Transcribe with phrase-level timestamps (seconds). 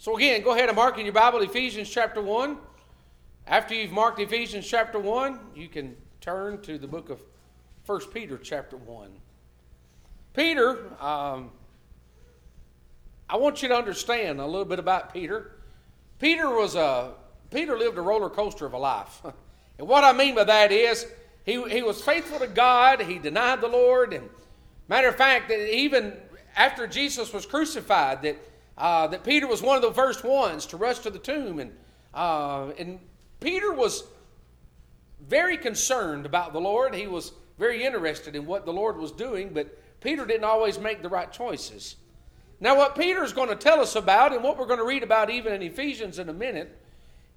[0.00, 2.56] So, again, go ahead and mark in your Bible Ephesians chapter 1.
[3.46, 7.20] After you've marked Ephesians chapter 1, you can turn to the book of
[7.84, 9.10] 1 Peter chapter 1.
[10.32, 11.50] Peter, um,
[13.28, 15.52] I want you to understand a little bit about Peter.
[16.18, 17.12] Peter was a
[17.50, 19.20] Peter lived a roller coaster of a life.
[19.78, 21.04] and what I mean by that is
[21.44, 24.30] he, he was faithful to God, he denied the Lord, and
[24.88, 26.16] matter of fact, that even
[26.56, 28.38] after Jesus was crucified, that
[28.78, 31.72] uh, that Peter was one of the first ones to rush to the tomb, and
[32.14, 32.98] uh, and
[33.40, 34.04] Peter was
[35.26, 36.94] very concerned about the Lord.
[36.94, 41.02] He was very interested in what the Lord was doing, but Peter didn't always make
[41.02, 41.96] the right choices.
[42.58, 45.02] Now, what Peter is going to tell us about, and what we're going to read
[45.02, 46.76] about even in Ephesians in a minute,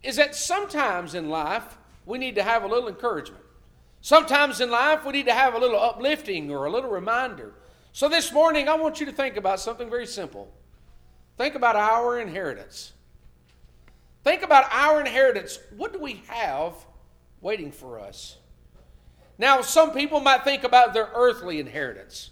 [0.02, 3.44] is that sometimes in life we need to have a little encouragement.
[4.02, 7.54] Sometimes in life we need to have a little uplifting or a little reminder.
[7.94, 10.52] So this morning I want you to think about something very simple.
[11.38, 12.94] Think about our inheritance.
[14.24, 15.60] Think about our inheritance.
[15.76, 16.74] What do we have
[17.42, 18.38] waiting for us?
[19.38, 22.30] Now, some people might think about their earthly inheritance.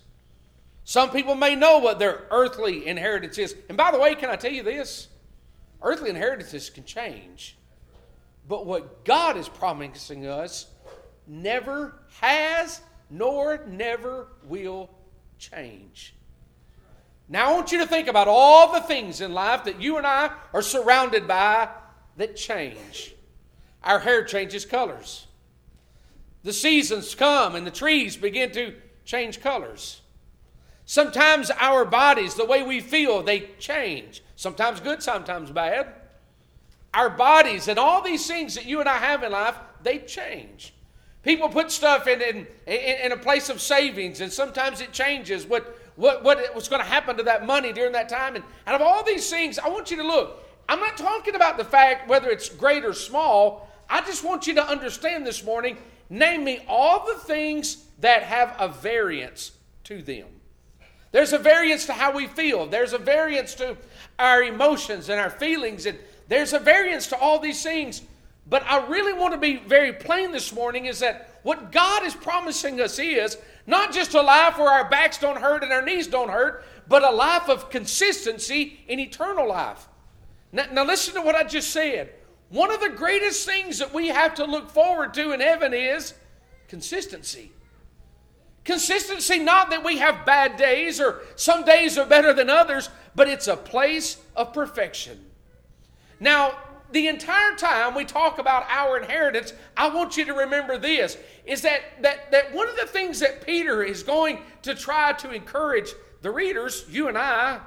[0.83, 3.55] Some people may know what their earthly inheritance is.
[3.69, 5.07] And by the way, can I tell you this?
[5.81, 7.57] Earthly inheritances can change.
[8.47, 10.67] But what God is promising us
[11.27, 14.89] never has nor never will
[15.37, 16.15] change.
[17.31, 20.05] Now, I want you to think about all the things in life that you and
[20.05, 21.69] I are surrounded by
[22.17, 23.15] that change.
[23.81, 25.27] Our hair changes colors.
[26.43, 28.73] The seasons come and the trees begin to
[29.05, 30.01] change colors.
[30.85, 34.21] Sometimes our bodies, the way we feel, they change.
[34.35, 35.87] Sometimes good, sometimes bad.
[36.93, 40.73] Our bodies and all these things that you and I have in life, they change.
[41.23, 45.77] People put stuff in, in, in a place of savings, and sometimes it changes what,
[46.01, 48.35] what, what was going to happen to that money during that time.
[48.35, 50.43] And out of all these things, I want you to look.
[50.67, 53.69] I'm not talking about the fact whether it's great or small.
[53.87, 55.77] I just want you to understand this morning
[56.09, 59.51] name me all the things that have a variance
[59.83, 60.25] to them.
[61.11, 62.65] There's a variance to how we feel.
[62.65, 63.77] There's a variance to
[64.17, 65.85] our emotions and our feelings.
[65.85, 68.01] And there's a variance to all these things.
[68.49, 72.15] But I really want to be very plain this morning is that what God is
[72.15, 73.37] promising us is
[73.67, 77.03] not just a life where our backs don't hurt and our knees don't hurt, but
[77.03, 79.87] a life of consistency in eternal life.
[80.51, 82.13] Now, now listen to what I just said.
[82.49, 86.13] One of the greatest things that we have to look forward to in heaven is
[86.67, 87.51] consistency.
[88.63, 93.27] Consistency, not that we have bad days or some days are better than others, but
[93.27, 95.25] it's a place of perfection.
[96.19, 96.55] Now,
[96.91, 101.61] the entire time we talk about our inheritance, I want you to remember this is
[101.61, 105.89] that, that, that one of the things that Peter is going to try to encourage
[106.21, 107.59] the readers, you and I,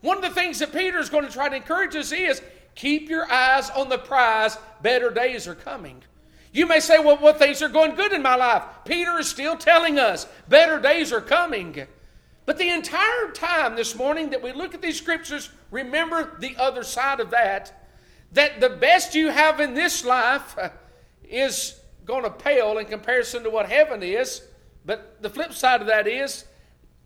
[0.00, 2.42] one of the things that Peter is going to try to encourage us is
[2.74, 6.02] keep your eyes on the prize, better days are coming.
[6.52, 8.62] You may say, well, what things are going good in my life?
[8.84, 11.86] Peter is still telling us better days are coming.
[12.46, 16.82] But the entire time this morning that we look at these scriptures, remember the other
[16.82, 17.77] side of that.
[18.32, 20.70] That the best you have in this life uh,
[21.24, 24.42] is going to pale in comparison to what heaven is.
[24.84, 26.44] But the flip side of that is,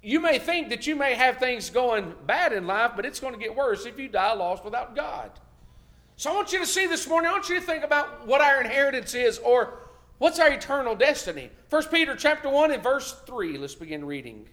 [0.02, 3.34] you may think that you may have things going bad in life, but it's going
[3.34, 5.30] to get worse if you die lost without God.
[6.16, 8.40] So I want you to see this morning, I want you to think about what
[8.40, 9.80] our inheritance is or
[10.18, 11.50] what's our eternal destiny.
[11.70, 13.58] 1 Peter chapter 1 and verse 3.
[13.58, 14.48] Let's begin reading.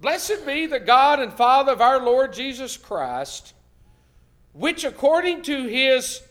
[0.00, 3.54] Blessed be the God and Father of our Lord Jesus Christ,
[4.56, 6.22] which according to his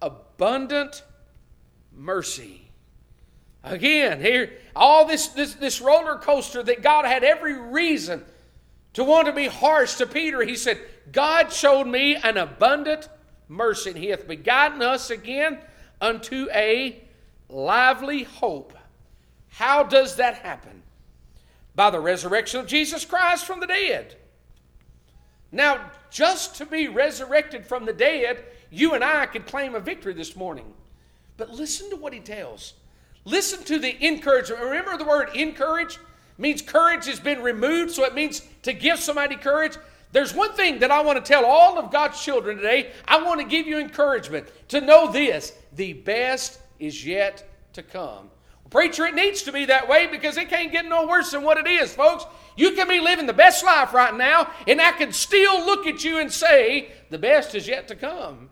[0.00, 1.02] abundant
[1.94, 2.70] mercy.
[3.62, 8.24] Again, here, all this, this, this roller coaster that God had every reason
[8.94, 10.42] to want to be harsh to Peter.
[10.42, 10.80] He said,
[11.12, 13.08] God showed me an abundant
[13.48, 15.58] mercy, and he hath begotten us again
[16.00, 17.02] unto a
[17.48, 18.76] lively hope.
[19.48, 20.82] How does that happen?
[21.74, 24.16] By the resurrection of Jesus Christ from the dead.
[25.52, 30.12] Now, just to be resurrected from the dead, you and I could claim a victory
[30.12, 30.72] this morning.
[31.36, 32.74] But listen to what he tells.
[33.24, 34.62] Listen to the encouragement.
[34.62, 35.98] Remember the word encourage?
[36.38, 39.76] means courage has been removed, so it means to give somebody courage.
[40.12, 42.90] There's one thing that I want to tell all of God's children today.
[43.06, 48.30] I want to give you encouragement to know this the best is yet to come.
[48.72, 51.58] Preacher, it needs to be that way because it can't get no worse than what
[51.58, 52.24] it is, folks.
[52.56, 56.02] You can be living the best life right now, and I can still look at
[56.02, 58.48] you and say, the best is yet to come.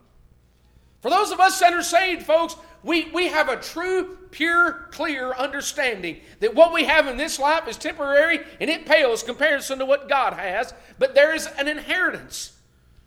[1.00, 5.32] For those of us that are saved, folks, we, we have a true, pure, clear
[5.32, 9.86] understanding that what we have in this life is temporary and it pales comparison to
[9.86, 12.52] what God has, but there is an inheritance.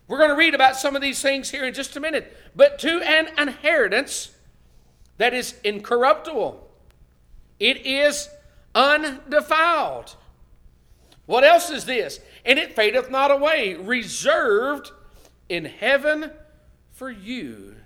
[0.08, 2.36] We're going to read about some of these things here in just a minute.
[2.56, 4.32] But to an inheritance
[5.18, 6.64] that is incorruptible,
[7.58, 8.28] it is
[8.74, 10.16] undefiled.
[11.26, 12.20] What else is this?
[12.44, 14.90] And it fadeth not away, reserved
[15.48, 16.30] in heaven
[16.92, 17.76] for you.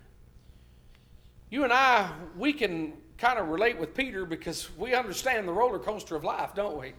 [1.51, 5.79] You and I, we can kind of relate with Peter because we understand the roller
[5.79, 6.93] coaster of life, don't we?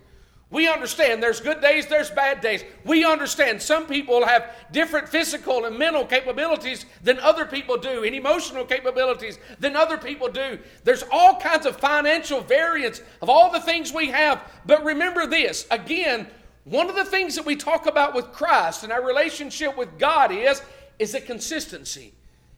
[0.51, 2.63] We understand there's good days, there's bad days.
[2.83, 8.15] We understand some people have different physical and mental capabilities than other people do, and
[8.15, 10.57] emotional capabilities than other people do.
[10.83, 14.41] There's all kinds of financial variance of all the things we have.
[14.65, 16.25] But remember this again,
[16.63, 20.31] one of the things that we talk about with Christ and our relationship with God
[20.31, 20.63] is,
[20.97, 22.13] is a consistency.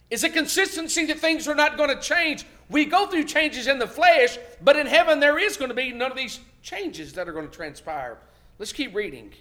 [0.09, 2.45] Is a consistency that things are not going to change.
[2.69, 5.91] We go through changes in the flesh, but in heaven there is going to be
[5.91, 8.17] none of these changes that are going to transpire.
[8.59, 9.33] Let's keep reading.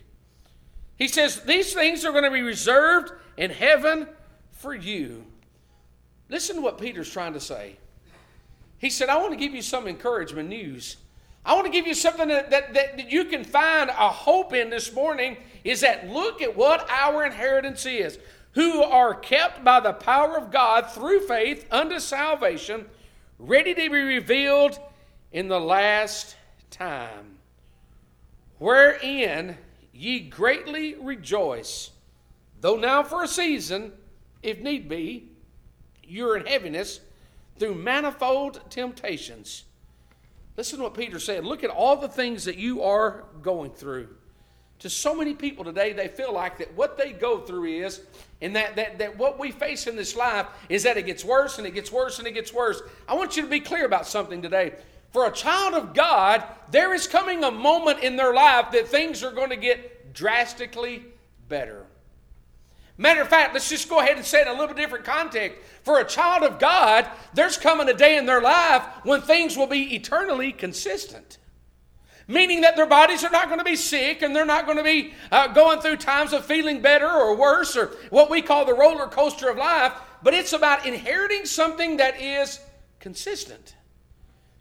[0.97, 4.07] He says, These things are going to be reserved in heaven
[4.53, 5.25] for you.
[6.29, 7.77] Listen to what Peter's trying to say.
[8.79, 10.97] He said, I want to give you some encouragement news.
[11.45, 14.71] I want to give you something that, that, that you can find a hope in
[14.71, 18.19] this morning is that look at what our inheritance is.
[18.53, 22.87] Who are kept by the power of God through faith unto salvation,
[23.39, 24.79] ready to be revealed
[25.33, 26.37] in the last
[26.71, 27.39] time,
[28.59, 29.59] wherein
[29.93, 31.91] ye greatly rejoice,
[32.61, 33.93] though now for a season,
[34.43, 35.29] if need be,
[36.03, 37.01] you're in heaviness
[37.59, 39.65] through manifold temptations.
[40.57, 41.45] Listen to what Peter said.
[41.45, 44.09] Look at all the things that you are going through.
[44.81, 48.01] To so many people today, they feel like that what they go through is,
[48.41, 51.59] and that, that, that what we face in this life is that it gets worse
[51.59, 52.83] and it gets worse and it gets worse.
[53.07, 54.75] I want you to be clear about something today.
[55.11, 59.25] For a child of God, there is coming a moment in their life that things
[59.25, 61.05] are going to get drastically
[61.49, 61.87] better.
[62.97, 65.59] Matter of fact, let's just go ahead and say it in a little different context.
[65.85, 69.67] For a child of God, there's coming a day in their life when things will
[69.67, 71.39] be eternally consistent.
[72.29, 74.85] Meaning that their bodies are not going to be sick and they're not going to
[74.85, 78.75] be uh, going through times of feeling better or worse or what we call the
[78.75, 82.61] roller coaster of life, but it's about inheriting something that is
[83.01, 83.75] consistent.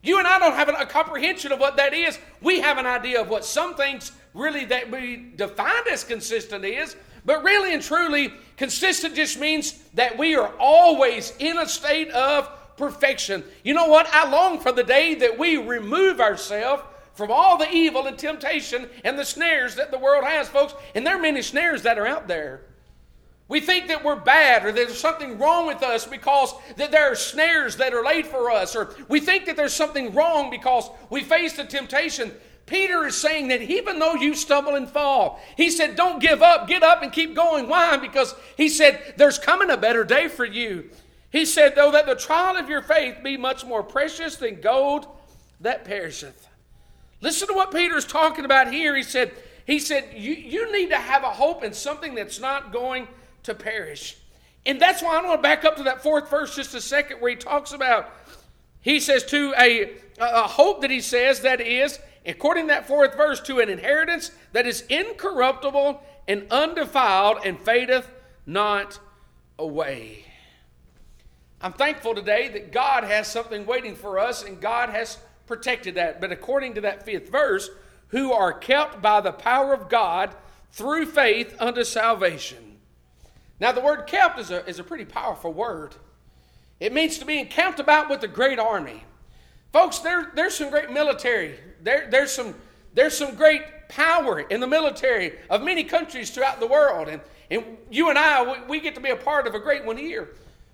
[0.01, 2.18] You and I don't have a comprehension of what that is.
[2.42, 6.96] We have an idea of what some things really that we define as consistent is,
[7.25, 12.50] but really and truly, consistent just means that we are always in a state of
[12.78, 13.44] perfection.
[13.63, 14.07] You know what?
[14.13, 18.90] I long for the day that we remove ourselves from all the evil and temptation
[19.04, 20.74] and the snares that the world has, folks.
[20.96, 22.62] And there are many snares that are out there.
[23.50, 27.16] We think that we're bad or there's something wrong with us because that there are
[27.16, 31.24] snares that are laid for us, or we think that there's something wrong because we
[31.24, 32.31] face the temptation.
[32.68, 36.68] Peter is saying that even though you stumble and fall, he said, Don't give up,
[36.68, 37.68] get up and keep going.
[37.68, 37.98] Why?
[37.98, 40.92] Because he said, There's coming a better day for you.
[41.31, 45.07] He said, Though that the trial of your faith be much more precious than gold
[45.60, 46.48] that perisheth.
[47.22, 48.96] Listen to what Peter's talking about here.
[48.96, 49.34] He said,
[49.66, 53.07] he said, you, you need to have a hope in something that's not going
[53.44, 54.18] to perish.
[54.65, 57.21] And that's why I want to back up to that fourth verse just a second
[57.21, 58.13] where he talks about,
[58.81, 63.15] he says, to a, a hope that he says that is, according to that fourth
[63.15, 68.09] verse, to an inheritance that is incorruptible and undefiled and fadeth
[68.45, 69.00] not
[69.57, 70.25] away.
[71.62, 76.22] I'm thankful today that God has something waiting for us and God has protected that.
[76.22, 77.69] But according to that fifth verse,
[78.10, 80.34] who are kept by the power of God
[80.72, 82.69] through faith unto salvation.
[83.60, 85.96] Now, the word kept is a, is a pretty powerful word.
[86.80, 89.04] It means to be encamped about with a great army.
[89.74, 91.60] Folks, there, there's some great military.
[91.84, 92.56] There, there's, some,
[92.94, 97.10] there's some great power in the military of many countries throughout the world.
[97.10, 99.84] And, and you and I, we, we get to be a part of a great
[99.84, 100.30] one here.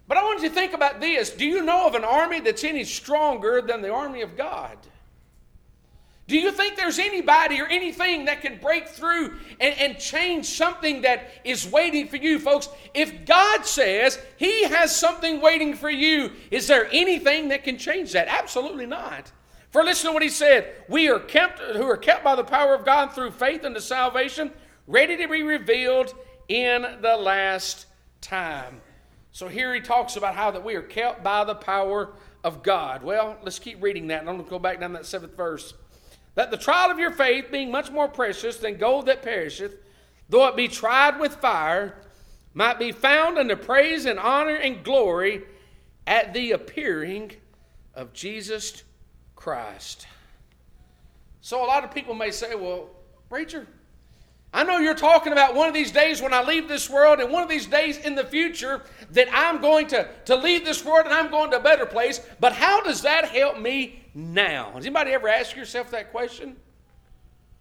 [0.07, 1.31] But I want you to think about this.
[1.31, 4.77] Do you know of an army that's any stronger than the army of God?
[6.27, 11.03] Do you think there's anybody or anything that can break through and, and, change something
[11.03, 12.67] that is waiting for you, folks?
[12.95, 18.13] If God says He has something waiting for you, is there anything that can change
[18.13, 18.27] that?
[18.27, 19.31] Absolutely not.
[19.69, 22.73] For listen to what He said: We are kept, who are kept by the power
[22.73, 24.51] of God through faith unto salvation,
[24.87, 26.15] ready to be revealed
[26.47, 27.85] in the last
[28.21, 28.81] time.
[29.31, 32.13] So here He talks about how that we are kept by the power
[32.43, 33.03] of God.
[33.03, 35.75] Well, let's keep reading that, and I'm going to go back down that seventh verse
[36.35, 39.75] that the trial of your faith, being much more precious than gold that perisheth,
[40.29, 41.95] though it be tried with fire,
[42.53, 45.43] might be found unto praise and honor and glory
[46.07, 47.31] at the appearing
[47.93, 48.83] of Jesus
[49.35, 50.07] Christ.
[51.41, 52.89] So a lot of people may say, well,
[53.29, 53.67] preacher,
[54.55, 57.29] I know you're talking about one of these days when I leave this world and
[57.29, 61.05] one of these days in the future that I'm going to, to leave this world
[61.05, 62.21] and I'm going to a better place.
[62.39, 64.71] But how does that help me now?
[64.73, 66.55] Has anybody ever asked yourself that question?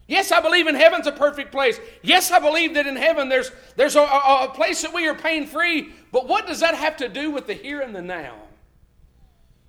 [0.07, 1.81] Yes, I believe in heaven's a perfect place.
[2.03, 5.17] Yes, I believe that in heaven there's, there's a, a, a place that we are
[5.17, 5.93] pain free.
[6.13, 8.37] But what does that have to do with the here and the now?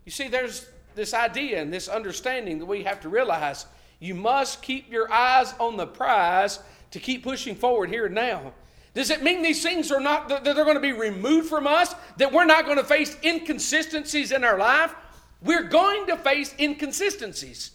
[0.06, 3.66] You see, there's this idea and this understanding that we have to realize
[4.00, 6.60] you must keep your eyes on the prize
[6.96, 8.54] to keep pushing forward here and now.
[8.94, 11.94] Does it mean these things are not, that they're going to be removed from us?
[12.16, 14.96] That we're not going to face inconsistencies in our life?
[15.42, 17.72] We're going to face inconsistencies.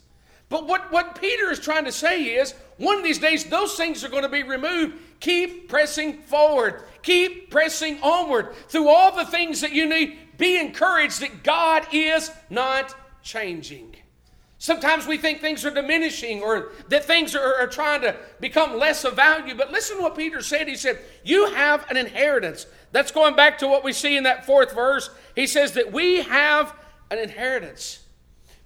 [0.49, 4.03] But what, what Peter is trying to say is one of these days, those things
[4.03, 4.97] are going to be removed.
[5.21, 10.17] Keep pressing forward, keep pressing onward through all the things that you need.
[10.39, 13.90] Be encouraged that God is not changing.
[14.61, 19.07] Sometimes we think things are diminishing or that things are, are, trying to become less
[19.07, 19.55] of value.
[19.55, 20.69] But listen to what Peter said.
[20.69, 22.67] He said, You have an inheritance.
[22.93, 25.09] That's going back to what we see in that fourth verse.
[25.35, 26.75] He says that we have
[27.11, 28.01] an inheritance.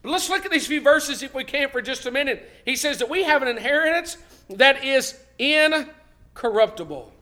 [0.02, 2.50] But let's look at these few verses if we can for just a minute.
[2.64, 4.16] He says that we have an inheritance
[4.50, 7.12] that is incorruptible.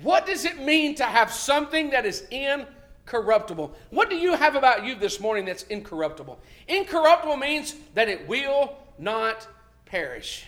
[0.00, 2.75] What does it mean to have something that is incorruptible?
[3.06, 3.74] Corruptible.
[3.90, 6.38] What do you have about you this morning that's incorruptible?
[6.68, 9.46] Incorruptible means that it will not
[9.86, 10.44] perish.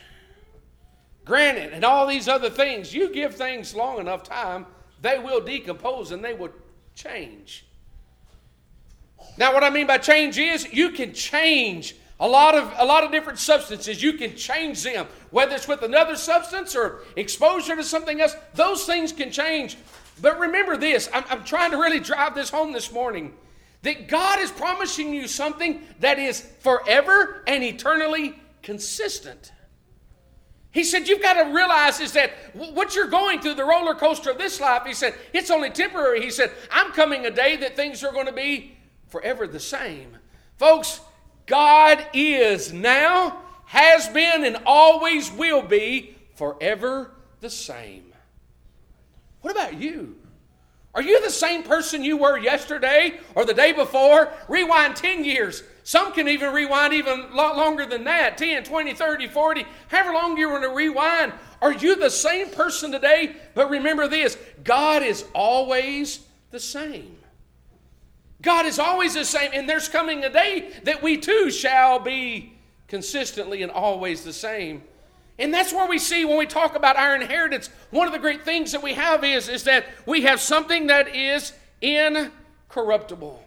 [1.24, 4.66] Granted, and all these other things, you give things long enough time,
[5.00, 6.50] they will decompose and they will
[6.94, 7.64] change.
[9.36, 13.04] Now, what I mean by change is you can change a lot of a lot
[13.04, 14.02] of different substances.
[14.02, 18.34] You can change them, whether it's with another substance or exposure to something else.
[18.54, 19.76] Those things can change.
[20.20, 23.34] But remember this I'm, I'm trying to really drive this home this morning
[23.82, 29.52] that God is promising you something that is forever and eternally consistent.
[30.70, 34.30] He said, You've got to realize is that what you're going through, the roller coaster
[34.30, 36.22] of this life, he said, it's only temporary.
[36.22, 38.76] He said, I'm coming a day that things are going to be
[39.08, 40.16] forever the same.
[40.56, 41.00] Folks,
[41.46, 48.07] God is now, has been, and always will be forever the same.
[49.40, 50.16] What about you?
[50.94, 54.32] Are you the same person you were yesterday or the day before?
[54.48, 55.62] Rewind 10 years.
[55.84, 60.12] Some can even rewind even a lot longer than that 10, 20, 30, 40, however
[60.12, 61.32] long you want to rewind.
[61.62, 63.36] Are you the same person today?
[63.54, 67.16] But remember this God is always the same.
[68.40, 72.52] God is always the same, and there's coming a day that we too shall be
[72.86, 74.82] consistently and always the same.
[75.38, 78.44] And that's where we see when we talk about our inheritance, one of the great
[78.44, 83.44] things that we have is, is that we have something that is incorruptible.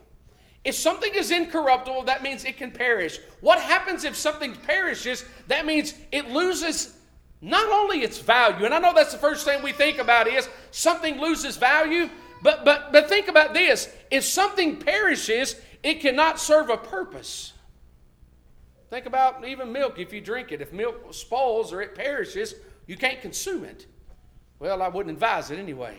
[0.64, 3.20] If something is incorruptible, that means it can perish.
[3.42, 5.26] What happens if something perishes?
[5.48, 6.96] That means it loses
[7.42, 10.48] not only its value, and I know that's the first thing we think about is
[10.70, 12.10] something loses value,
[12.44, 13.90] but but but think about this.
[14.12, 17.51] If something perishes, it cannot serve a purpose.
[18.92, 20.62] Think about even milk if you drink it.
[20.62, 22.56] If milk spoils or it perishes,
[22.88, 23.88] you can't consume it.
[24.60, 25.98] Well, I wouldn't advise it anyway.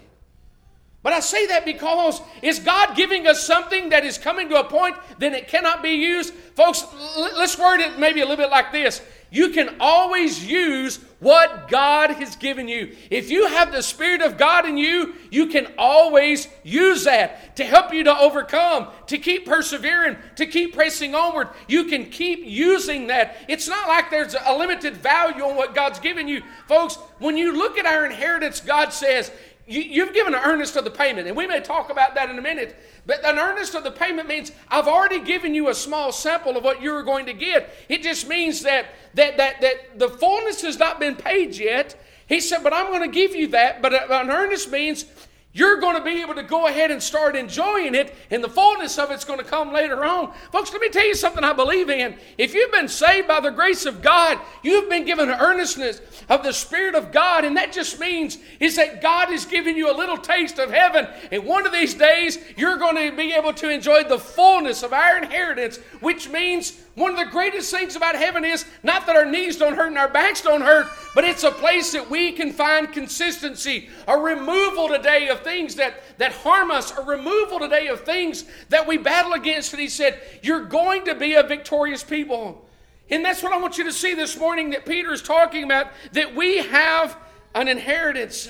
[1.03, 4.65] But I say that because is God giving us something that is coming to a
[4.65, 6.35] point that it cannot be used?
[6.55, 6.85] Folks,
[7.17, 9.01] let's word it maybe a little bit like this.
[9.33, 12.95] You can always use what God has given you.
[13.09, 17.65] If you have the Spirit of God in you, you can always use that to
[17.65, 21.49] help you to overcome, to keep persevering, to keep pressing onward.
[21.67, 23.37] You can keep using that.
[23.49, 26.43] It's not like there's a limited value on what God's given you.
[26.67, 29.31] Folks, when you look at our inheritance, God says,
[29.73, 32.39] you, have given an earnest of the payment, and we may talk about that in
[32.39, 32.77] a minute.
[33.07, 36.65] But an earnest of the payment means I've already given you a small sample of
[36.65, 37.75] what you're going to get.
[37.89, 42.01] It just means that that that that the fullness has not been paid yet.
[42.29, 43.83] He said, but I'm going to give you that.
[43.83, 45.05] But an earnest means
[45.53, 48.99] you're going to be able to go ahead and start enjoying it, and the fullness
[48.99, 50.33] of it's going to come later on.
[50.51, 52.17] Folks, let me tell you something I believe in.
[52.39, 56.53] If you've been saved by the grace of God, you've been given earnestness of the
[56.53, 60.17] Spirit of God, and that just means is that God is giving you a little
[60.17, 64.05] taste of heaven, and one of these days you're going to be able to enjoy
[64.05, 68.67] the fullness of our inheritance, which means one of the greatest things about heaven is
[68.83, 71.93] not that our knees don't hurt and our backs don't hurt, but it's a place
[71.93, 77.03] that we can find consistency, a removal today of things that, that harm us, a
[77.03, 79.73] removal today of things that we battle against.
[79.73, 82.69] And he said, You're going to be a victorious people.
[83.09, 85.93] And that's what I want you to see this morning that Peter is talking about
[86.13, 87.17] that we have
[87.55, 88.49] an inheritance.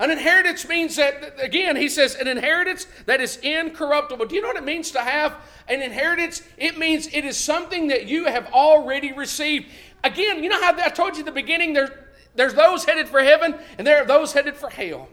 [0.00, 4.26] An inheritance means that, again, he says, an inheritance that is incorruptible.
[4.26, 5.34] Do you know what it means to have
[5.66, 6.42] an inheritance?
[6.56, 9.66] It means it is something that you have already received.
[10.04, 13.20] Again, you know how I told you at the beginning, there, There's those headed for
[13.20, 15.08] heaven, and there are those headed for hell.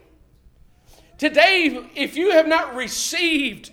[1.18, 3.72] Today, if you have not received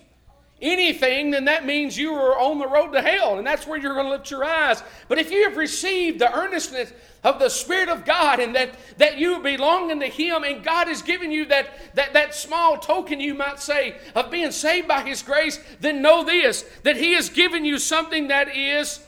[0.62, 3.94] anything, then that means you are on the road to hell, and that's where you're
[3.94, 4.82] going to lift your eyes.
[5.08, 6.92] But if you have received the earnestness
[7.24, 11.02] of the Spirit of God and that, that you belong unto Him, and God has
[11.02, 15.22] given you that, that, that small token, you might say, of being saved by His
[15.22, 19.04] grace, then know this that He has given you something that is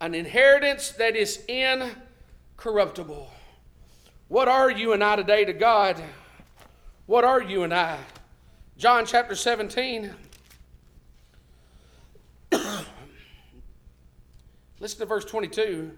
[0.00, 3.30] an inheritance that is incorruptible.
[4.28, 6.02] What are you and I today to God?
[7.06, 7.98] What are you and I?
[8.76, 10.14] John chapter 17.
[14.80, 15.92] Listen to verse 22.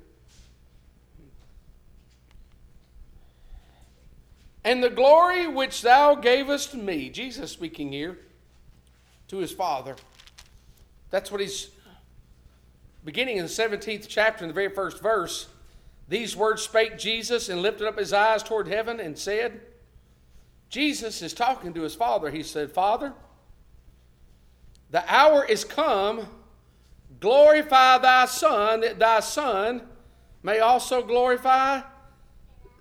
[4.64, 8.18] And the glory which thou gavest me, Jesus speaking here
[9.28, 9.96] to his Father.
[11.10, 11.70] That's what he's
[13.04, 15.48] beginning in the 17th chapter, in the very first verse.
[16.08, 19.60] These words spake Jesus and lifted up his eyes toward heaven and said,
[20.68, 22.30] Jesus is talking to his Father.
[22.30, 23.14] He said, Father,
[24.90, 26.26] the hour is come
[27.20, 29.82] Glorify thy Son, that thy Son
[30.42, 31.82] may also glorify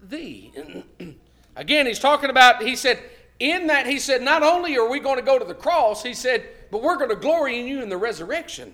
[0.01, 0.51] thee.
[1.55, 3.00] Again, he's talking about, he said,
[3.39, 6.13] in that, he said, not only are we going to go to the cross, he
[6.13, 8.74] said, but we're going to glory in you in the resurrection.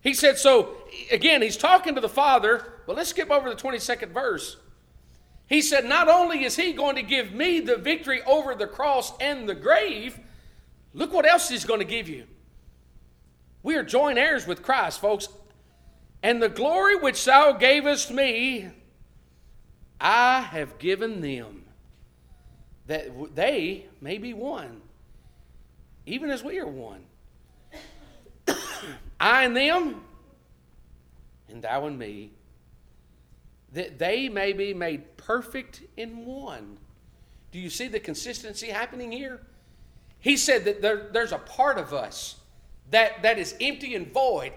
[0.00, 0.76] He said, so
[1.10, 4.56] again, he's talking to the Father, but let's skip over the 22nd verse.
[5.46, 9.12] He said, not only is he going to give me the victory over the cross
[9.18, 10.18] and the grave,
[10.92, 12.26] look what else he's going to give you.
[13.64, 15.26] We are joint heirs with Christ, folks.
[16.22, 18.68] And the glory which thou gavest me,
[19.98, 21.64] I have given them,
[22.86, 24.82] that they may be one,
[26.04, 27.04] even as we are one.
[29.18, 30.02] I and them,
[31.48, 32.32] and thou and me,
[33.72, 36.76] that they may be made perfect in one.
[37.50, 39.40] Do you see the consistency happening here?
[40.20, 42.36] He said that there, there's a part of us
[42.90, 44.52] that, that is empty and void.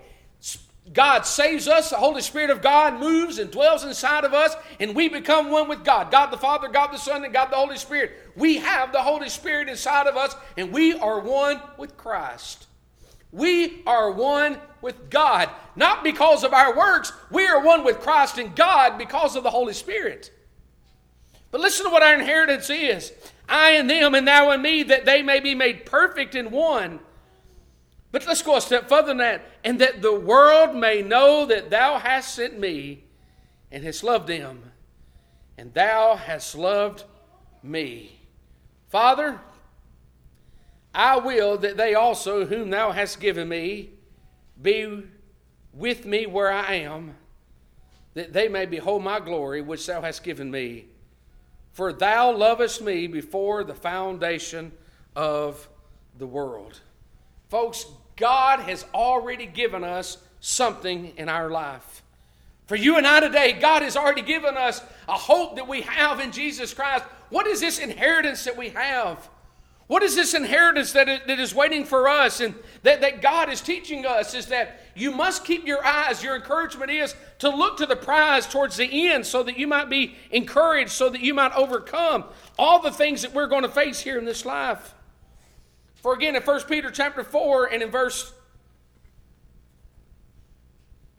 [0.93, 4.95] God saves us, the Holy Spirit of God moves and dwells inside of us, and
[4.95, 6.11] we become one with God.
[6.11, 8.11] God the Father, God the Son, and God the Holy Spirit.
[8.35, 12.67] We have the Holy Spirit inside of us, and we are one with Christ.
[13.31, 17.11] We are one with God, not because of our works.
[17.31, 20.31] We are one with Christ and God because of the Holy Spirit.
[21.51, 23.11] But listen to what our inheritance is
[23.49, 26.99] I and them, and thou and me, that they may be made perfect in one
[28.11, 29.41] but let's go a step further than that.
[29.63, 33.03] And that the world may know that thou hast sent me
[33.71, 34.71] and hast loved them,
[35.57, 37.03] and thou hast loved
[37.61, 38.19] me.
[38.87, 39.41] Father,
[40.93, 43.91] I will that they also, whom thou hast given me,
[44.59, 45.03] be
[45.73, 47.15] with me where I am,
[48.13, 50.85] that they may behold my glory which thou hast given me.
[51.73, 54.71] For thou lovest me before the foundation
[55.15, 55.69] of
[56.17, 56.81] the world.
[57.49, 62.03] Folks, God has already given us something in our life.
[62.65, 66.19] For you and I today, God has already given us a hope that we have
[66.19, 67.05] in Jesus Christ.
[67.29, 69.29] What is this inheritance that we have?
[69.87, 73.61] What is this inheritance that, that is waiting for us and that, that God is
[73.61, 74.33] teaching us?
[74.33, 78.45] Is that you must keep your eyes, your encouragement is to look to the prize
[78.45, 82.25] towards the end so that you might be encouraged, so that you might overcome
[82.59, 84.93] all the things that we're going to face here in this life.
[86.07, 88.31] For again, in 1 Peter chapter 4 and in verse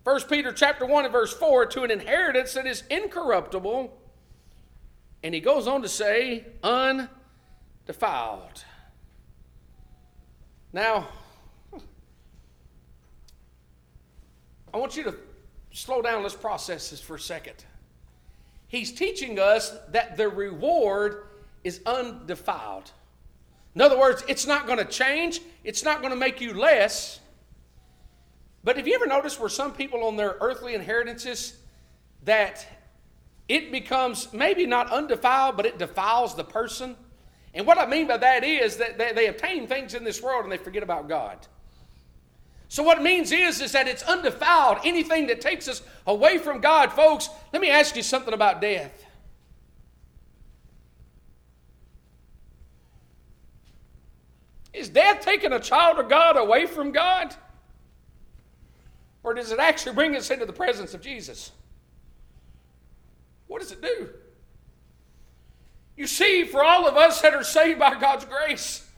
[0.04, 3.94] 1 Peter chapter 1 and verse 4, to an inheritance that is incorruptible,
[5.22, 8.64] and he goes on to say, undefiled.
[10.72, 11.08] Now,
[14.72, 15.14] I want you to
[15.70, 16.22] slow down.
[16.22, 17.62] Let's process this for a second.
[18.68, 21.26] He's teaching us that the reward
[21.62, 22.90] is undefiled.
[23.78, 27.20] In other words, it's not going to change, it's not going to make you less.
[28.64, 31.56] But have you ever noticed where some people on their earthly inheritances
[32.24, 32.66] that
[33.48, 36.96] it becomes maybe not undefiled, but it defiles the person?
[37.54, 40.42] And what I mean by that is that they, they obtain things in this world
[40.42, 41.38] and they forget about God.
[42.66, 44.78] So what it means is, is that it's undefiled.
[44.82, 49.04] Anything that takes us away from God, folks, let me ask you something about death.
[54.78, 57.34] Is death taking a child of God away from God?
[59.24, 61.50] Or does it actually bring us into the presence of Jesus?
[63.48, 64.10] What does it do?
[65.96, 68.88] You see, for all of us that are saved by God's grace,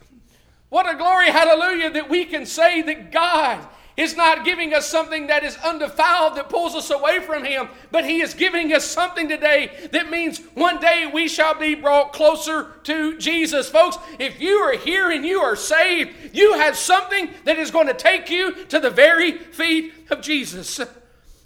[0.69, 5.27] what a glory, hallelujah, that we can say that God is not giving us something
[5.27, 9.27] that is undefiled that pulls us away from Him, but He is giving us something
[9.27, 13.69] today that means one day we shall be brought closer to Jesus.
[13.69, 17.87] Folks, if you are here and you are saved, you have something that is going
[17.87, 20.79] to take you to the very feet of Jesus.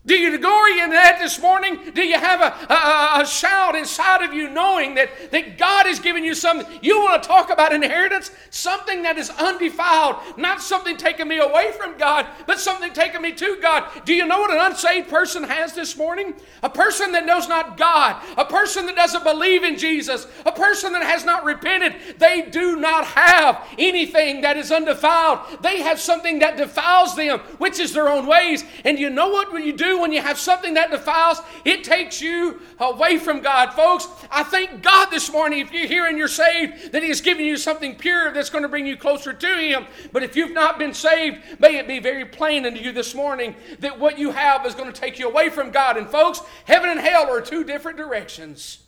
[0.05, 1.79] Do you glory in that this morning?
[1.95, 5.99] Do you have a, a, a, shout inside of you knowing that, that God has
[5.99, 6.67] given you something?
[6.83, 8.29] You want to talk about inheritance?
[8.51, 13.31] Something that is undefiled, not something taking me away from God, but something taking me
[13.31, 13.89] to God.
[14.05, 16.35] Do you know what an unsaved person has this morning?
[16.61, 20.93] A person that knows not God, a person that doesn't believe in Jesus, a person
[20.93, 21.95] that has not repented.
[22.19, 25.63] They do not have anything that is undefiled.
[25.63, 28.63] They have something that defiles them, which is their own ways.
[28.83, 29.94] And you know what when you do?
[29.99, 33.73] When you have something that defiles, it takes you away from God.
[33.73, 37.21] Folks, I thank God this morning if you're here and you're saved, that He has
[37.21, 39.85] given you something pure that's going to bring you closer to Him.
[40.11, 43.55] But if you've not been saved, may it be very plain unto you this morning
[43.79, 45.97] that what you have is going to take you away from God.
[45.97, 48.79] And folks, heaven and hell are two different directions.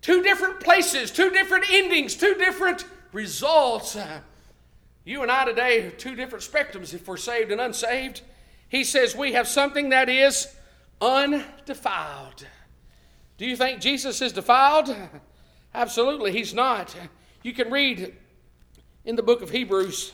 [0.00, 3.96] Two different places, two different endings, two different results.
[5.04, 8.22] You and I today are two different spectrums if we're saved and unsaved.
[8.70, 10.46] He says we have something that is
[11.00, 12.46] undefiled.
[13.36, 14.94] Do you think Jesus is defiled?
[15.74, 16.94] Absolutely, he's not.
[17.42, 18.14] You can read
[19.04, 20.12] in the book of Hebrews,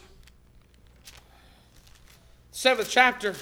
[2.50, 3.34] seventh chapter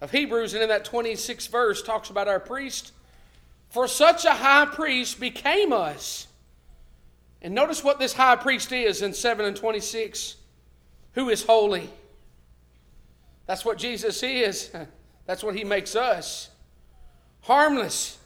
[0.00, 2.92] of Hebrews, and in that 26th verse talks about our priest.
[3.70, 6.26] For such a high priest became us.
[7.42, 10.34] And notice what this high priest is in 7 and 26
[11.12, 11.90] who is holy
[13.48, 14.70] that's what Jesus is.
[15.26, 16.48] That's what he makes us.
[17.42, 18.16] Harmless.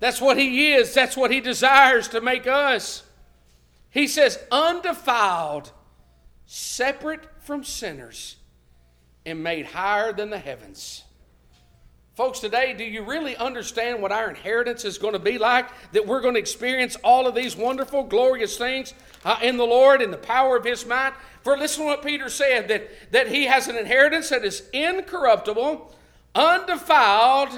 [0.00, 0.92] That's what he is.
[0.92, 3.04] That's what he desires to make us.
[3.90, 5.70] He says, undefiled,
[6.46, 8.36] separate from sinners,
[9.24, 11.04] and made higher than the heavens.
[12.16, 15.68] Folks, today, do you really understand what our inheritance is going to be like?
[15.92, 20.00] That we're going to experience all of these wonderful, glorious things uh, in the Lord
[20.00, 21.12] and the power of His might?
[21.42, 25.94] For listen to what Peter said that, that he has an inheritance that is incorruptible,
[26.34, 27.50] undefiled,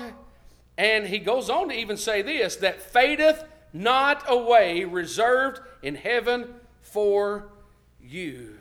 [0.77, 6.53] and he goes on to even say this that fadeth not away, reserved in heaven
[6.83, 7.53] for
[8.03, 8.58] you.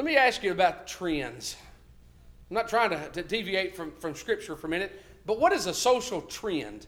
[0.00, 1.56] Let me ask you about trends.
[2.50, 5.66] I'm not trying to, to deviate from, from Scripture for a minute, but what is
[5.66, 6.86] a social trend?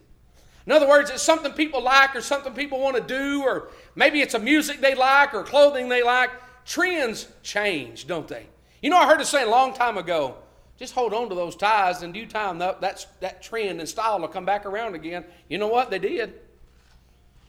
[0.65, 4.21] In other words, it's something people like or something people want to do, or maybe
[4.21, 6.31] it's a music they like or clothing they like.
[6.65, 8.47] Trends change, don't they?
[8.81, 10.37] You know, I heard a saying a long time ago
[10.79, 12.01] just hold on to those ties.
[12.01, 15.23] In due time, that, that trend and style will come back around again.
[15.49, 15.91] You know what?
[15.91, 16.33] They did.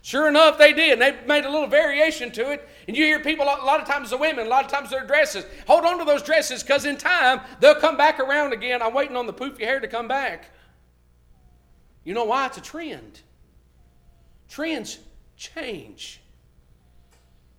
[0.04, 0.98] Sure enough, they did.
[0.98, 2.68] They made a little variation to it.
[2.86, 5.06] And you hear people, a lot of times the women, a lot of times their
[5.06, 5.46] dresses.
[5.66, 8.82] Hold on to those dresses because in time, they'll come back around again.
[8.82, 10.50] I'm waiting on the poofy hair to come back.
[12.04, 12.44] You know why?
[12.44, 13.22] It's a trend.
[14.46, 14.98] Trends
[15.38, 16.20] change.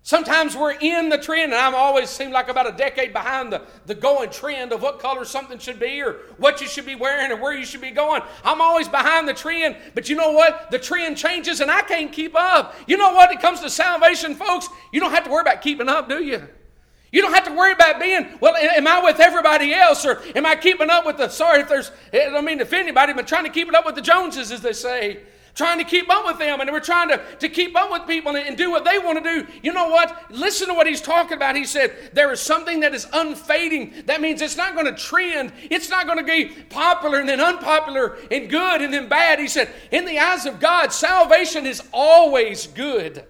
[0.06, 3.63] Sometimes we're in the trend, and I've always seemed like about a decade behind the,
[3.88, 7.32] the going trend of what color something should be or what you should be wearing
[7.32, 8.22] or where you should be going.
[8.44, 10.70] I'm always behind the trend, but you know what?
[10.70, 12.76] The trend changes and I can't keep up.
[12.86, 13.32] You know what?
[13.32, 16.48] It comes to salvation, folks, you don't have to worry about keeping up, do you?
[17.12, 20.46] You don't have to worry about being, well, am I with everybody else or am
[20.46, 23.26] I keeping up with the, sorry if there's, I don't mean to offend anybody, but
[23.26, 25.22] trying to keep it up with the Joneses, as they say
[25.56, 28.36] trying to keep up with them and we're trying to, to keep up with people
[28.36, 29.48] and, and do what they want to do.
[29.63, 30.30] You know what?
[30.30, 31.56] Listen to what he's talking about.
[31.56, 34.04] He said, There is something that is unfading.
[34.06, 37.39] That means it's not going to trend, it's not going to be popular and then
[37.39, 39.39] unpopular and good and then bad.
[39.39, 43.24] He said, In the eyes of God, salvation is always good.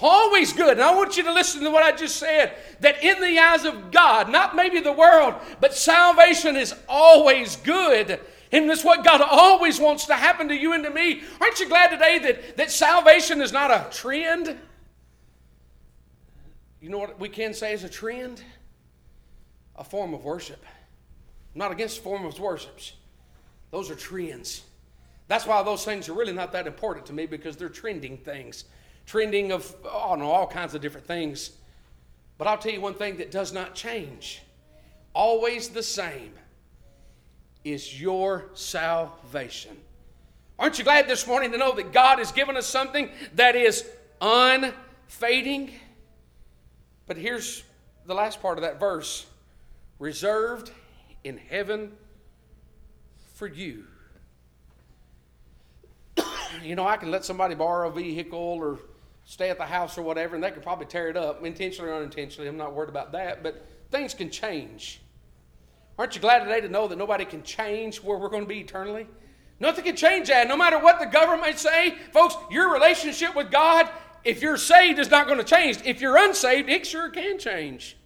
[0.00, 0.72] Always good.
[0.72, 3.66] And I want you to listen to what I just said that in the eyes
[3.66, 8.18] of God, not maybe the world, but salvation is always good.
[8.52, 11.22] And that's what God always wants to happen to you and to me.
[11.40, 14.56] Aren't you glad today that, that salvation is not a trend?
[16.80, 18.42] You know what we can say is a trend?
[19.76, 20.64] A form of worship.
[21.54, 22.94] I'm not against form of worships.
[23.70, 24.62] Those are trends.
[25.28, 28.64] That's why those things are really not that important to me because they're trending things
[29.10, 31.50] trending of oh no, all kinds of different things.
[32.38, 34.40] But I'll tell you one thing that does not change,
[35.12, 36.32] always the same,
[37.64, 39.76] is your salvation.
[40.58, 43.84] Aren't you glad this morning to know that God has given us something that is
[44.20, 45.72] unfading?
[47.06, 47.64] But here's
[48.06, 49.26] the last part of that verse
[49.98, 50.70] reserved
[51.24, 51.92] in heaven
[53.34, 53.84] for you.
[56.62, 58.78] you know, I can let somebody borrow a vehicle or
[59.24, 61.94] stay at the house or whatever, and they can probably tear it up, intentionally or
[61.94, 62.48] unintentionally.
[62.48, 65.00] I'm not worried about that, but things can change.
[66.00, 68.60] Aren't you glad today to know that nobody can change where we're going to be
[68.60, 69.06] eternally?
[69.60, 70.48] Nothing can change that.
[70.48, 73.86] No matter what the government say, folks, your relationship with God,
[74.24, 75.76] if you're saved, is not going to change.
[75.84, 77.98] If you're unsaved, it sure can change.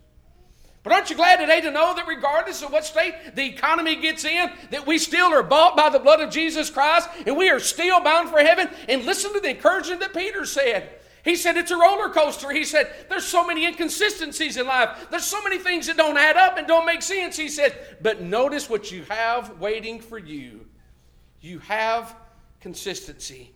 [0.82, 4.24] But aren't you glad today to know that regardless of what state the economy gets
[4.24, 7.60] in, that we still are bought by the blood of Jesus Christ and we are
[7.60, 8.68] still bound for heaven?
[8.88, 10.90] And listen to the encouragement that Peter said.
[11.24, 12.50] He said it's a roller coaster.
[12.50, 15.06] He said there's so many inconsistencies in life.
[15.10, 17.36] There's so many things that don't add up and don't make sense.
[17.36, 20.66] He said, but notice what you have waiting for you.
[21.40, 22.14] You have
[22.60, 23.52] consistency.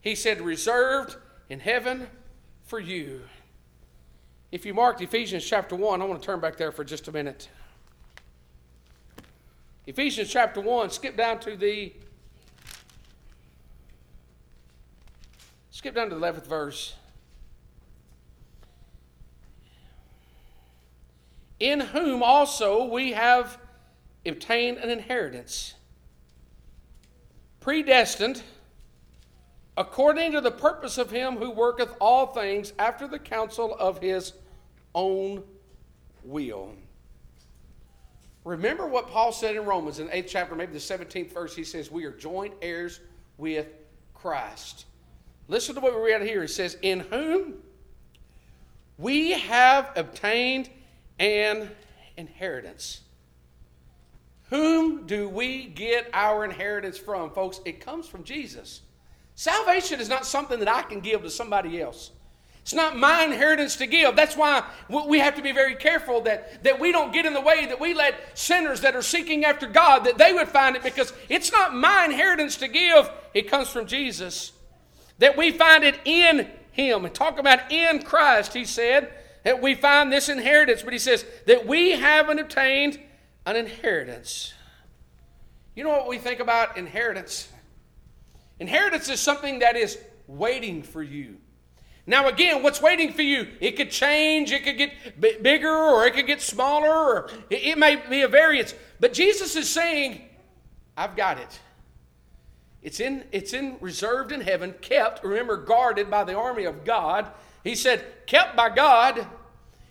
[0.00, 1.16] He said, reserved
[1.50, 2.08] in heaven
[2.62, 3.20] for you.
[4.50, 7.12] If you marked Ephesians chapter 1, I want to turn back there for just a
[7.12, 7.48] minute.
[9.86, 11.92] Ephesians chapter 1, skip down to the
[15.70, 16.94] skip down to the 11th verse.
[21.62, 23.56] In whom also we have
[24.26, 25.74] obtained an inheritance,
[27.60, 28.42] predestined
[29.76, 34.32] according to the purpose of him who worketh all things after the counsel of his
[34.92, 35.44] own
[36.24, 36.74] will.
[38.44, 41.54] Remember what Paul said in Romans in the 8th chapter, maybe the 17th verse.
[41.54, 42.98] He says, We are joint heirs
[43.38, 43.68] with
[44.14, 44.86] Christ.
[45.46, 46.42] Listen to what we read here.
[46.42, 47.54] It says, In whom
[48.98, 50.68] we have obtained
[51.18, 51.70] an
[52.16, 53.00] inheritance.
[54.50, 57.60] Whom do we get our inheritance from, folks?
[57.64, 58.82] It comes from Jesus.
[59.34, 62.10] Salvation is not something that I can give to somebody else.
[62.62, 64.14] It's not my inheritance to give.
[64.14, 67.40] That's why we have to be very careful that, that we don't get in the
[67.40, 70.82] way, that we let sinners that are seeking after God, that they would find it
[70.84, 73.10] because it's not my inheritance to give.
[73.34, 74.52] It comes from Jesus.
[75.18, 77.04] That we find it in Him.
[77.04, 79.12] And talk about in Christ, He said,
[79.44, 80.82] that we find this inheritance.
[80.82, 83.00] But He says that we haven't obtained
[83.46, 84.54] an inheritance.
[85.74, 87.48] You know what we think about inheritance?
[88.60, 91.38] Inheritance is something that is waiting for you.
[92.06, 93.48] Now, again, what's waiting for you?
[93.60, 97.62] It could change, it could get b- bigger, or it could get smaller, or it,
[97.62, 98.74] it may be a variance.
[98.98, 100.20] But Jesus is saying,
[100.96, 101.60] I've got it.
[102.82, 107.28] It's in, it's in reserved in heaven, kept, remember, guarded by the army of God.
[107.64, 109.26] He said, kept by God.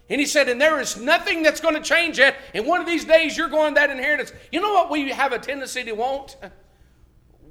[0.10, 2.36] And he said, and there is nothing that's going to change that.
[2.54, 4.34] And one of these days, you're going that inheritance.
[4.52, 6.36] You know what we have a tendency to want?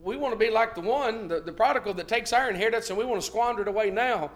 [0.03, 2.99] We want to be like the one, the, the prodigal that takes our inheritance and
[2.99, 4.31] we want to squander it away now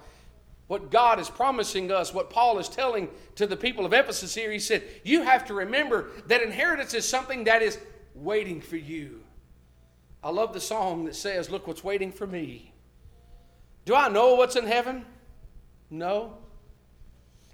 [0.67, 4.51] what God is promising us, what Paul is telling to the people of Ephesus here.
[4.51, 7.79] He said, You have to remember that inheritance is something that is
[8.15, 9.21] waiting for you.
[10.23, 12.73] I love the song that says, Look what's waiting for me.
[13.85, 15.05] Do I know what's in heaven?
[15.95, 16.33] No.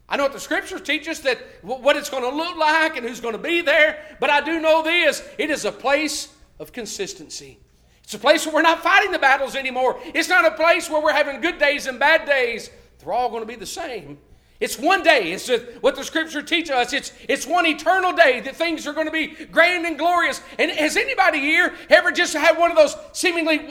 [0.08, 3.06] I know what the scriptures teach us that what it's going to look like and
[3.06, 6.72] who's going to be there, but I do know this it is a place of
[6.72, 7.58] consistency.
[8.02, 10.00] It's a place where we're not fighting the battles anymore.
[10.06, 12.70] It's not a place where we're having good days and bad days.
[12.98, 14.18] They're all going to be the same.
[14.58, 15.32] It's one day.
[15.32, 15.48] It's
[15.80, 16.92] what the scripture teaches us.
[16.92, 20.42] It's, it's one eternal day that things are going to be grand and glorious.
[20.58, 23.68] And has anybody here ever just had one of those seemingly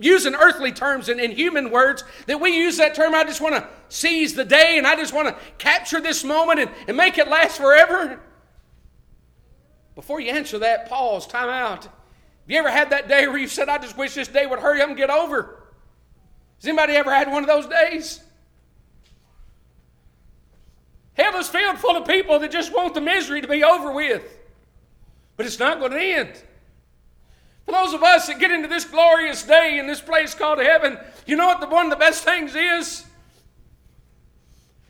[0.00, 3.14] using earthly terms and in human words that we use that term?
[3.14, 6.58] I just want to seize the day and I just want to capture this moment
[6.58, 8.20] and, and make it last forever.
[9.94, 11.84] Before you answer that, pause, time out.
[11.84, 11.92] Have
[12.46, 14.80] you ever had that day where you said, I just wish this day would hurry
[14.80, 15.62] up and get over?
[16.56, 18.20] Has anybody ever had one of those days?
[21.14, 24.38] Hell filled full of people that just want the misery to be over with.
[25.36, 26.42] But it's not going to end.
[27.70, 30.98] For those of us that get into this glorious day in this place called heaven,
[31.24, 33.04] you know what the, one of the best things is?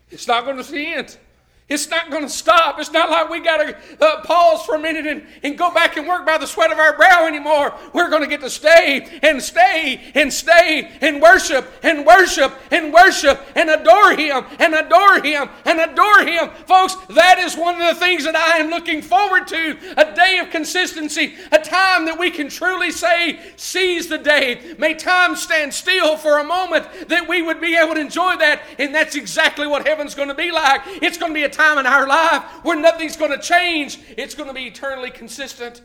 [0.09, 1.15] It's not going to see end.
[1.71, 2.79] It's not going to stop.
[2.79, 5.95] It's not like we got to uh, pause for a minute and, and go back
[5.95, 7.73] and work by the sweat of our brow anymore.
[7.93, 12.93] We're going to get to stay and stay and stay and worship and worship and
[12.93, 16.49] worship and adore Him and adore Him and adore Him.
[16.67, 20.39] Folks, that is one of the things that I am looking forward to a day
[20.39, 24.75] of consistency, a time that we can truly say, seize the day.
[24.77, 28.61] May time stand still for a moment that we would be able to enjoy that.
[28.77, 30.81] And that's exactly what heaven's going to be like.
[30.85, 34.35] It's going to be a time in our life where nothing's going to change, it's
[34.35, 35.81] going to be eternally consistent.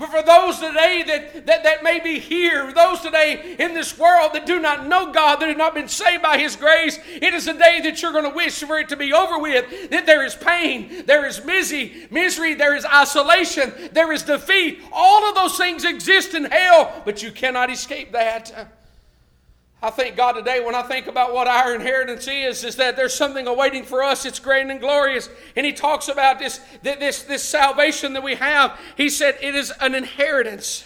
[0.00, 4.32] But for those today that, that, that may be here, those today in this world
[4.32, 7.46] that do not know God, that have not been saved by His grace, it is
[7.46, 9.90] a day that you're going to wish for it to be over with.
[9.90, 14.80] That there is pain, there is misery, misery, there is isolation, there is defeat.
[14.90, 18.79] All of those things exist in hell, but you cannot escape that.
[19.82, 23.14] I thank God today when I think about what our inheritance is, is that there's
[23.14, 24.26] something awaiting for us.
[24.26, 25.30] It's great and glorious.
[25.56, 28.78] And he talks about this, this, this salvation that we have.
[28.96, 30.84] He said it is an inheritance,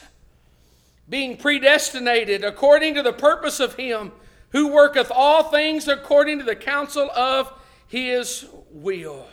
[1.09, 4.13] being predestinated according to the purpose of him
[4.51, 7.53] who worketh all things according to the counsel of
[7.89, 9.27] his will.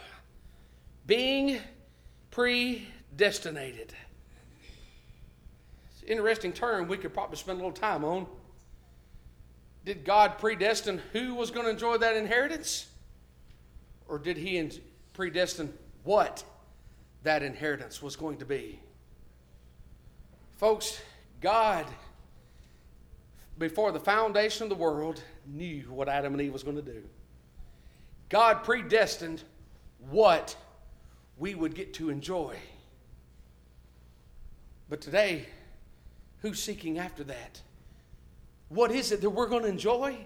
[1.05, 1.59] Being
[2.31, 3.93] predestinated.
[5.91, 8.25] It's an interesting term we could probably spend a little time on.
[9.83, 12.87] Did God predestine who was going to enjoy that inheritance?
[14.07, 14.69] Or did He
[15.13, 16.43] predestine what
[17.23, 18.79] that inheritance was going to be?
[20.57, 21.01] Folks,
[21.41, 21.87] God,
[23.57, 27.03] before the foundation of the world, knew what Adam and Eve was going to do.
[28.29, 29.43] God predestined
[30.09, 30.55] what
[31.37, 32.55] we would get to enjoy.
[34.89, 35.47] But today,
[36.41, 37.61] who's seeking after that?
[38.71, 40.17] What is it that we're going to enjoy?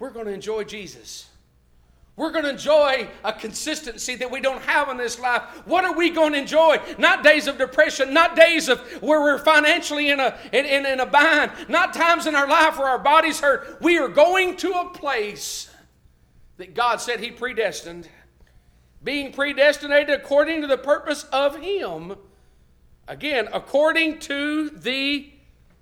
[0.00, 1.28] We're going to enjoy Jesus.
[2.16, 5.42] We're going to enjoy a consistency that we don't have in this life.
[5.64, 6.78] What are we going to enjoy?
[6.98, 10.98] Not days of depression, not days of where we're financially in a, in, in, in
[10.98, 13.80] a bind, not times in our life where our bodies hurt.
[13.80, 15.70] We are going to a place
[16.56, 18.08] that God said He predestined,
[19.02, 22.16] being predestinated according to the purpose of Him.
[23.06, 25.30] Again, according to the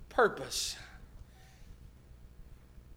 [0.09, 0.77] purpose.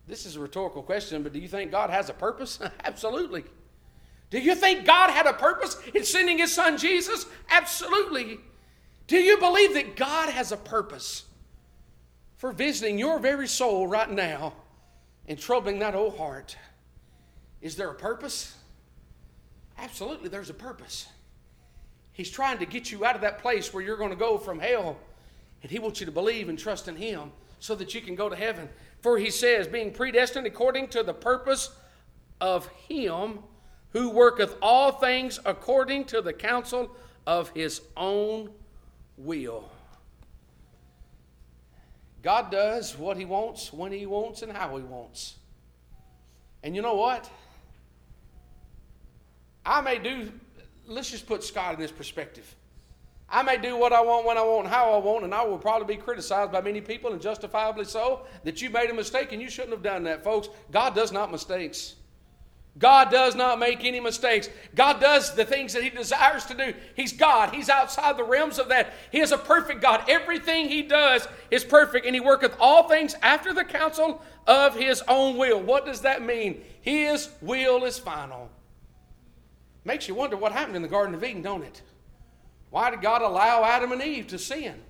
[0.06, 2.58] This is a rhetorical question, but do you think God has a purpose?
[2.84, 3.44] Absolutely.
[4.30, 7.26] Do you think God had a purpose in sending his son Jesus?
[7.50, 8.38] Absolutely.
[9.06, 11.24] Do you believe that God has a purpose
[12.36, 14.52] for visiting your very soul right now
[15.28, 16.56] and troubling that old heart?
[17.60, 18.56] Is there a purpose?
[19.78, 21.08] Absolutely, there's a purpose.
[22.12, 24.58] He's trying to get you out of that place where you're going to go from
[24.58, 24.96] hell,
[25.62, 28.28] and He wants you to believe and trust in Him so that you can go
[28.28, 28.68] to heaven.
[29.06, 31.70] For he says, being predestined according to the purpose
[32.40, 33.38] of him
[33.90, 36.90] who worketh all things according to the counsel
[37.24, 38.50] of his own
[39.16, 39.70] will.
[42.24, 45.36] God does what he wants, when he wants, and how he wants.
[46.64, 47.30] And you know what?
[49.64, 50.32] I may do,
[50.88, 52.56] let's just put Scott in this perspective.
[53.28, 55.58] I may do what I want, when I want, how I want, and I will
[55.58, 59.42] probably be criticized by many people, and justifiably so, that you made a mistake and
[59.42, 60.48] you shouldn't have done that, folks.
[60.70, 61.96] God does not mistakes.
[62.78, 64.50] God does not make any mistakes.
[64.74, 66.74] God does the things that He desires to do.
[66.94, 67.54] He's God.
[67.54, 68.92] He's outside the realms of that.
[69.10, 70.04] He is a perfect God.
[70.08, 75.02] Everything He does is perfect, and He worketh all things after the counsel of His
[75.08, 75.60] own will.
[75.60, 76.62] What does that mean?
[76.82, 78.50] His will is final.
[79.84, 81.80] Makes you wonder what happened in the Garden of Eden, don't it?
[82.70, 84.82] Why did God allow Adam and Eve to sin?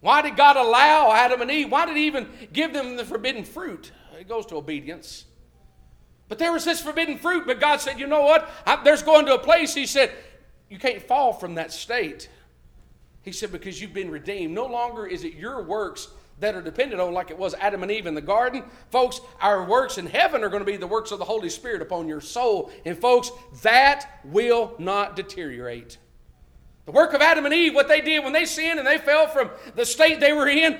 [0.00, 1.70] Why did God allow Adam and Eve?
[1.70, 3.90] Why did He even give them the forbidden fruit?
[4.18, 5.24] It goes to obedience.
[6.28, 8.48] But there was this forbidden fruit, but God said, you know what?
[8.66, 10.12] I, there's going to a place, He said,
[10.68, 12.28] you can't fall from that state.
[13.22, 14.54] He said, because you've been redeemed.
[14.54, 16.08] No longer is it your works
[16.40, 18.62] that are dependent on, like it was Adam and Eve in the garden.
[18.90, 21.82] Folks, our works in heaven are going to be the works of the Holy Spirit
[21.82, 22.70] upon your soul.
[22.84, 23.30] And, folks,
[23.62, 25.98] that will not deteriorate.
[26.88, 29.26] The work of Adam and Eve, what they did when they sinned and they fell
[29.26, 30.78] from the state they were in,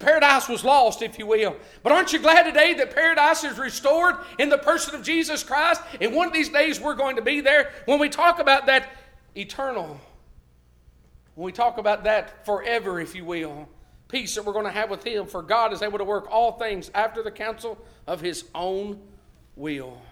[0.00, 1.54] paradise was lost, if you will.
[1.84, 5.80] But aren't you glad today that paradise is restored in the person of Jesus Christ?
[6.00, 8.88] And one of these days we're going to be there when we talk about that
[9.36, 10.00] eternal,
[11.36, 13.68] when we talk about that forever, if you will,
[14.08, 15.24] peace that we're going to have with Him.
[15.24, 19.00] For God is able to work all things after the counsel of His own
[19.54, 20.02] will.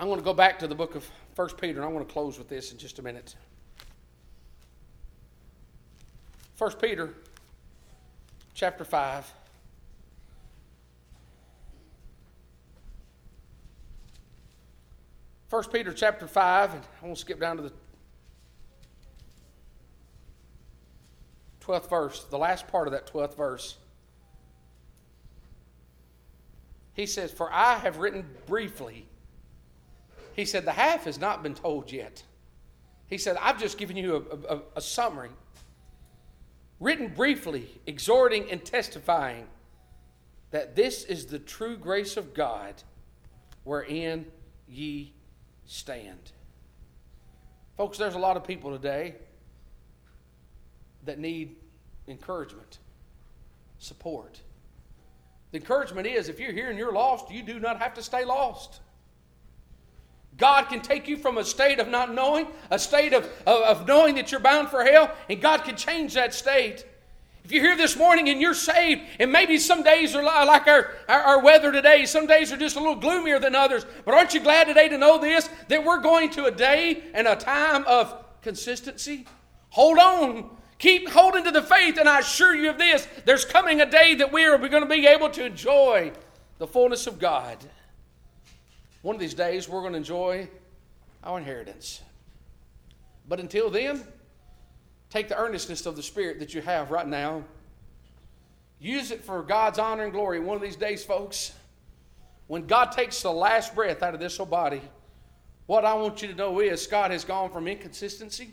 [0.00, 2.12] I'm going to go back to the book of 1 Peter, and I want to
[2.12, 3.36] close with this in just a minute.
[6.58, 7.14] 1 Peter
[8.54, 9.32] chapter 5.
[15.46, 17.72] First Peter chapter 5, and I want to skip down to the
[21.60, 23.76] 12th verse, the last part of that 12th verse.
[26.94, 29.06] He says, For I have written briefly
[30.38, 32.22] he said, The half has not been told yet.
[33.08, 35.30] He said, I've just given you a, a, a summary,
[36.78, 39.48] written briefly, exhorting and testifying
[40.52, 42.74] that this is the true grace of God
[43.64, 44.26] wherein
[44.68, 45.12] ye
[45.66, 46.30] stand.
[47.76, 49.16] Folks, there's a lot of people today
[51.04, 51.56] that need
[52.06, 52.78] encouragement,
[53.80, 54.40] support.
[55.50, 58.24] The encouragement is if you're here and you're lost, you do not have to stay
[58.24, 58.82] lost.
[60.38, 63.88] God can take you from a state of not knowing, a state of, of, of
[63.88, 66.86] knowing that you're bound for hell, and God can change that state.
[67.44, 70.92] If you're here this morning and you're saved, and maybe some days are like our,
[71.08, 74.34] our, our, weather today, some days are just a little gloomier than others, but aren't
[74.34, 75.48] you glad today to know this?
[75.68, 79.26] That we're going to a day and a time of consistency?
[79.70, 80.50] Hold on.
[80.78, 84.14] Keep holding to the faith, and I assure you of this there's coming a day
[84.16, 86.12] that we are going to be able to enjoy
[86.58, 87.56] the fullness of God.
[89.02, 90.48] One of these days, we're going to enjoy
[91.22, 92.02] our inheritance.
[93.28, 94.02] But until then,
[95.10, 97.44] take the earnestness of the Spirit that you have right now.
[98.80, 100.40] Use it for God's honor and glory.
[100.40, 101.52] One of these days, folks,
[102.46, 104.80] when God takes the last breath out of this old body,
[105.66, 108.50] what I want you to know is God has gone from inconsistency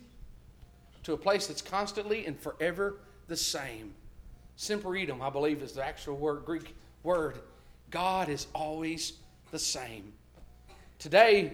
[1.04, 3.93] to a place that's constantly and forever the same.
[4.58, 7.39] Semper idem, I believe, is the actual word, Greek word.
[7.89, 9.14] God is always
[9.52, 10.12] the same.
[11.00, 11.54] Today,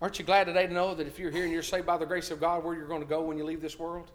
[0.00, 2.06] aren't you glad today to know that if you're here and you're saved by the
[2.06, 4.10] grace of God, where you're going to go when you leave this world?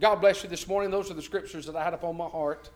[0.00, 0.90] God bless you this morning.
[0.90, 2.70] Those are the scriptures that I had upon my heart.